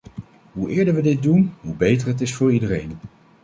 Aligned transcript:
Hoe 0.51 0.69
eerder 0.69 0.93
we 0.95 1.01
dit 1.01 1.21
doen, 1.23 1.53
hoe 1.61 1.75
beter 1.75 2.07
het 2.07 2.21
is 2.21 2.33
voor 2.35 2.53
iedereen. 2.53 2.91